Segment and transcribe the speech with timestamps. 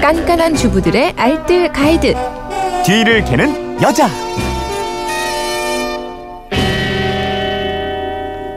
[0.00, 2.14] 깐깐한 주부들의 알뜰 가이드.
[2.84, 4.08] 뒤를 캐는 여자.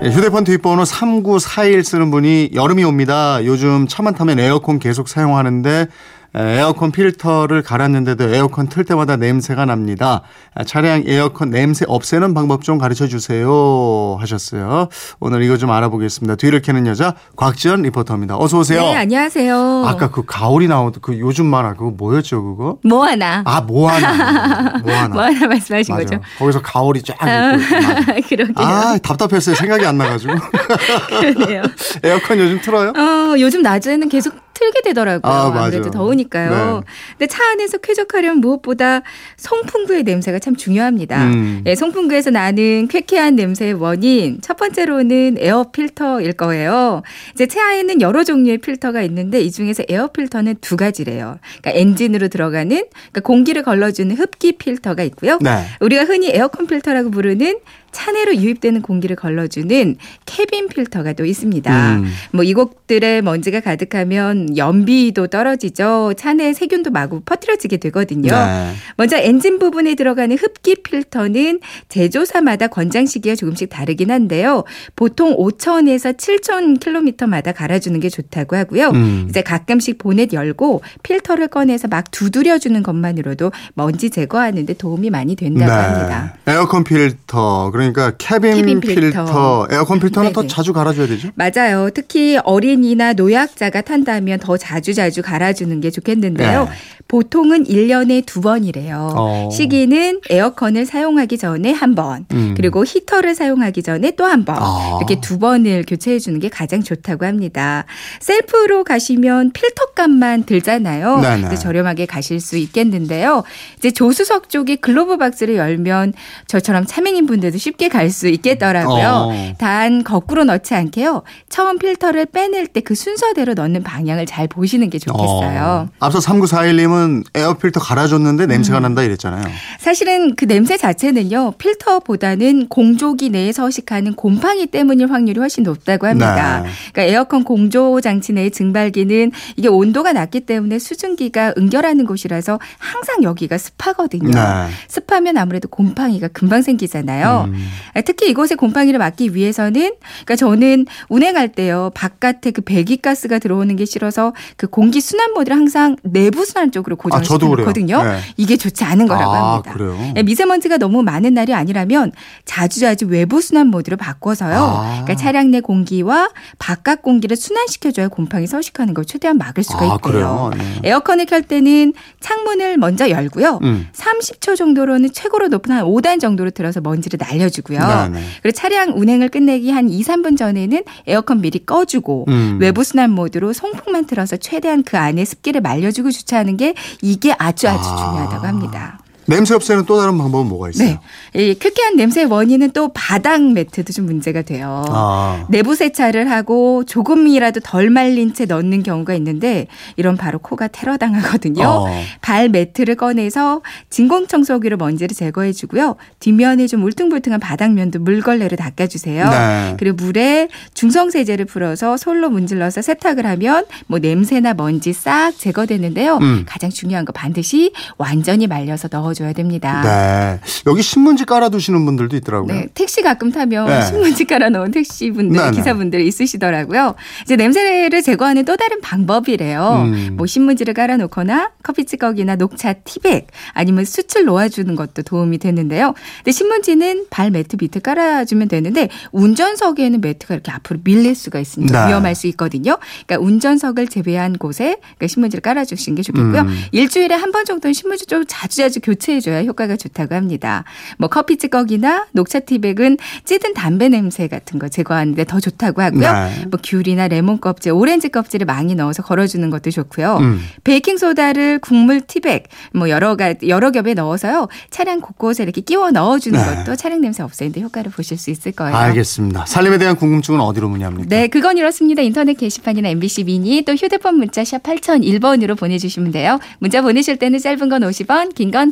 [0.02, 3.44] 예, 휴대폰 뒷번호 3941 쓰는 분이 여름이 옵니다.
[3.44, 5.88] 요즘 차만 타면 에어컨 계속 사용하는데
[6.36, 10.22] 에어컨 필터를 갈았는데도 에어컨 틀 때마다 냄새가 납니다.
[10.54, 14.90] 아, 차량 에어컨 냄새 없애는 방법 좀 가르쳐 주세요 하셨어요.
[15.20, 16.36] 오늘 이거 좀 알아보겠습니다.
[16.36, 18.38] 뒤를 캐는 여자 곽지연 리포터입니다.
[18.38, 18.82] 어서 오세요.
[18.82, 19.86] 네, 안녕하세요.
[19.88, 22.78] 아까 그 가오리 나오던 그 요즘 만화 그거 뭐였죠 그거?
[22.84, 23.42] 뭐하나.
[23.46, 26.06] 아 뭐하나 뭐하나 뭐하나 말씀하신 맞아.
[26.06, 26.22] 거죠?
[26.38, 27.58] 거기서 가오리 쫙 맞아.
[28.30, 28.54] 그러게요.
[28.56, 29.56] 아 답답했어요.
[29.56, 30.34] 생각이 안 나가지고
[31.10, 31.64] 그러네요.
[32.04, 32.90] 에어컨 요즘 틀어요?
[32.96, 35.32] 어, 요즘 낮에는 계속 틀게 되더라고요.
[35.32, 35.66] 아.
[35.66, 36.50] 무래도 더우니까요.
[36.50, 36.92] 네.
[37.18, 39.02] 근데 차 안에서 쾌적하려면 무엇보다
[39.38, 41.24] 송풍구의 냄새가 참 중요합니다.
[41.28, 41.64] 음.
[41.66, 47.04] 예, 송풍구에서 나는 쾌쾌한 냄새의 원인 첫 번째로는 에어 필터일 거예요.
[47.34, 51.40] 이제 차 안에는 여러 종류의 필터가 있는데 이 중에서 에어 필터는 두 가지래요.
[51.62, 55.40] 그러니까 엔진으로 들어가는 그러니까 공기를 걸러주는 흡기 필터가 있고요.
[55.42, 55.64] 네.
[55.80, 57.60] 우리가 흔히 에어컨 필터라고 부르는
[57.92, 61.96] 차내로 유입되는 공기를 걸러주는 cabin 필터가 또 있습니다.
[61.98, 62.06] 음.
[62.32, 66.14] 뭐 이곳들에 먼지가 가득하면 연비도 떨어지죠.
[66.18, 68.32] 차내 세균도 마구 퍼뜨려지게 되거든요.
[68.32, 68.74] 네.
[68.98, 74.64] 먼저 엔진 부분에 들어가는 흡기 필터는 제조사마다 권장 시기가 조금씩 다르긴 한데요.
[74.96, 78.90] 보통 5천에서 7천 킬로미터마다 갈아주는 게 좋다고 하고요.
[78.90, 79.28] 음.
[79.30, 86.36] 이제 가끔씩 보넷 열고 필터를 꺼내서 막 두드려주는 것만으로도 먼지 제거하는데 도움이 많이 된다고 합니다.
[86.46, 86.54] 네.
[86.54, 89.00] 에어컨 필터 그러니까 cabin, cabin 필터.
[89.26, 89.68] 필터.
[89.72, 90.54] 에어컨 필터는 더 네네.
[90.54, 91.30] 자주 갈아줘야 되죠?
[91.36, 91.90] 맞아요.
[91.94, 96.66] 특히 어린이나 노약자가 탄다면 더 자주 자주 갈아주는 게 좋겠는데요.
[96.66, 96.70] 네.
[97.08, 99.14] 보통은 1년에 두 번이래요.
[99.16, 99.50] 어.
[99.52, 102.54] 시기는 에어컨을 사용하기 전에 한 번, 음.
[102.56, 104.98] 그리고 히터를 사용하기 전에 또 한 번, 아.
[105.00, 107.86] 이렇게 두 번을 교체해 주는 게 가장 좋다고 합니다.
[108.20, 111.20] 셀프로 가시면 필터 값만 들잖아요.
[111.22, 111.42] 네네.
[111.48, 113.44] 그래서 저렴하게 가실 수 있겠는데요.
[113.78, 116.14] 이제 조수석 쪽에 glove box를 열면
[116.48, 119.08] 저처럼 차맹인 분들도 쉽게 갈 수 있겠더라고요.
[119.32, 119.54] 어.
[119.58, 121.24] 단 거꾸로 넣지 않게요.
[121.50, 125.88] 처음 필터를 빼낼 때 그 순서대로 넣는 방향을 잘 보시는 게 좋겠어요.
[125.90, 125.90] 어.
[126.00, 129.44] 앞서 3941님은 에어 필터 갈아줬는데 냄새가 난다 이랬잖아요.
[129.80, 136.62] 사실은 그 냄새 자체는요 필터보다는 공조기 내에 서식하는 곰팡이 때문일 확률이 훨씬 높다고 합니다.
[136.62, 136.70] 네.
[136.94, 143.58] 그러니까 에어컨 공조 장치 내의 증발기는 이게 온도가 낮기 때문에 수증기가 응결하는 곳이라서 항상 여기가
[143.58, 144.32] 습하거든요.
[144.32, 144.70] 네.
[144.88, 147.46] 습하면 아무래도 곰팡이가 금방 생기잖아요.
[147.50, 147.59] 음.
[147.94, 153.86] 아, 특히 이곳에 곰팡이를 막기 위해서는 그러니까 저는 운행할 때요 바깥에 그 배기가스가 들어오는 게
[153.86, 157.56] 싫어서 그 공기 순환 모드를 항상 내부 순환 쪽으로 아, 그래요.
[157.56, 158.04] 놓거든요.
[158.04, 158.20] 네.
[158.38, 159.74] 이게 좋지 않은 거라고 아, 합니다.
[159.74, 160.14] 그래요?
[160.16, 162.12] 예, 미세먼지가 너무 많은 날이 아니라면
[162.46, 164.56] 자주자주 외부 순환 모드로 바꿔서요.
[164.56, 164.90] 아.
[165.04, 169.98] 그러니까 차량 내 공기와 바깥 공기를 순환시켜줘야 곰팡이 서식하는 걸 최대한 막을 수가 아.
[169.98, 170.52] 그래요?
[170.56, 170.80] 네.
[170.84, 173.60] 에어컨을 켤 때는 창문을 먼저 열고요.
[173.64, 173.88] 음.
[173.94, 177.80] 30초 정도로는 최고로 높은 한 5단 정도로 들어서 먼지를 날려 주고요.
[177.80, 178.24] 네네.
[178.42, 182.58] 그리고 차량 운행을 끝내기 한 2, 3분 전에는 에어컨 미리 꺼주고 음.
[182.60, 187.90] 외부 순환 모드로 송풍만 틀어서 최대한 그 안에 습기를 말려주고 주차하는 게 이게 아주 아주
[187.90, 187.96] 아.
[187.96, 189.00] 중요하다고 합니다.
[189.30, 190.98] 냄새 없애는 또 다른 방법은 뭐가 있어요?
[191.34, 191.50] 네.
[191.50, 194.84] 이 쾌쾌한 냄새의 원인은 또 바닥 매트도 좀 문제가 돼요.
[194.90, 195.46] 아.
[195.50, 199.68] 내부 세차를 하고 조금이라도 덜 말린 채 넣는 경우가 있는데
[199.98, 201.64] 이런 바로 코가 테러당하거든요.
[201.64, 201.86] 어.
[202.22, 205.96] 발 매트를 꺼내서 진공 청소기로 먼지를 제거해 주고요.
[206.20, 209.30] 뒷면에 좀 울퉁불퉁한 바닥면도 물걸레로 닦아 주세요.
[209.30, 209.76] 네.
[209.78, 216.18] 그리고 물에 중성 세제를 풀어서 솔로 문질러서 세탁을 하면 뭐 냄새나 먼지 싹 제거되는데요.
[216.18, 216.46] 음.
[216.48, 219.82] 가장 중요한 거 반드시 완전히 말려서 넣어 줘야 됩니다.
[219.84, 220.40] 네.
[220.66, 222.54] 여기 신문지 깔아두시는 분들도 있더라고요.
[222.54, 223.82] 네, 택시 가끔 타면 네.
[223.86, 225.58] 신문지 깔아놓은 택시분들, 네, 네.
[225.58, 226.96] 기사분들 있으시더라고요.
[227.24, 229.84] 이제 냄새를 제거하는 또 다른 방법이래요.
[229.86, 230.16] 음.
[230.16, 235.94] 뭐 신문지를 깔아놓거나 커피 찌꺼기나 녹차 티백 아니면 숯을 놓아주는 것도 도움이 되는데요.
[236.20, 241.90] 근데 신문지는 발 매트 밑에 깔아주면 되는데 운전석에는 매트가 이렇게 앞으로 밀릴 수가 있으니까 네.
[241.90, 242.78] 위험할 수 있거든요.
[243.06, 246.42] 그러니까 운전석을 제외한 곳에 그러니까 신문지를 깔아주시는 게 좋겠고요.
[246.44, 246.58] 음.
[246.72, 250.64] 일주일에 한 번 정도는 신문지 좀 자주자주 교체 해줘야 효과가 좋다고 합니다.
[250.98, 256.12] 뭐 커피 찌꺼기나 녹차 티백은 찌든 담배 냄새 같은 거 제거하는데 더 좋다고 하고요.
[256.12, 256.46] 네.
[256.50, 260.18] 뭐 귤이나 레몬 껍질, 오렌지 껍질을 많이 넣어서 걸어주는 것도 좋고요.
[260.18, 260.42] 음.
[260.64, 266.40] 베이킹 소다를 국물 티백 뭐 여러 가 여러 겹에 넣어서요 차량 곳곳에 이렇게 끼워 넣어주는
[266.40, 266.46] 네.
[266.64, 268.76] 것도 차량 냄새 없애는데 효과를 보실 수 있을 거예요.
[268.76, 269.46] 알겠습니다.
[269.46, 271.08] 살림에 대한 궁금증은 어디로 문의합니까?
[271.10, 272.02] 네, 그건 이렇습니다.
[272.02, 276.40] 인터넷 게시판이나 MBC 미니 또 휴대폰 문자 샵 8001번으로 보내주시면 돼요.
[276.60, 278.72] 문자 보내실 때는 짧은 건 50원, 긴 건